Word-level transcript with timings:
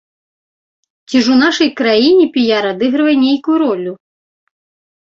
Ці 1.09 1.17
ж 1.27 1.35
у 1.35 1.37
нашай 1.43 1.69
краіне 1.83 2.25
піяр 2.39 2.65
адыгрывае 2.73 3.15
нейкую 3.27 3.57
ролю?! 3.67 3.93